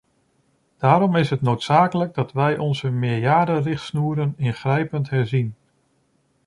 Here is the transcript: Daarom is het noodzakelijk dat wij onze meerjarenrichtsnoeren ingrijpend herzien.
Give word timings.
Daarom 0.77 1.15
is 1.15 1.29
het 1.29 1.41
noodzakelijk 1.41 2.13
dat 2.13 2.31
wij 2.31 2.57
onze 2.57 2.89
meerjarenrichtsnoeren 2.89 4.33
ingrijpend 4.37 5.09
herzien. 5.09 5.55